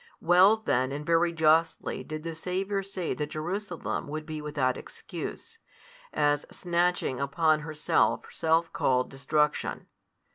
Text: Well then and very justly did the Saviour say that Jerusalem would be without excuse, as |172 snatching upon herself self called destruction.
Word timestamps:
Well 0.19 0.57
then 0.57 0.91
and 0.91 1.05
very 1.05 1.31
justly 1.31 2.03
did 2.03 2.23
the 2.23 2.33
Saviour 2.33 2.81
say 2.81 3.13
that 3.13 3.29
Jerusalem 3.29 4.07
would 4.07 4.25
be 4.25 4.41
without 4.41 4.75
excuse, 4.75 5.59
as 6.11 6.43
|172 6.45 6.55
snatching 6.55 7.19
upon 7.19 7.59
herself 7.59 8.25
self 8.31 8.73
called 8.73 9.11
destruction. 9.11 9.85